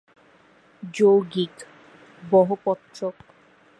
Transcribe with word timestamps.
যৌগিক, 0.93 1.55
বহপত্রক। 2.23 3.15